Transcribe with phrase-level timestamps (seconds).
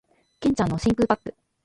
[0.39, 1.35] 剣ちゃんの真空パック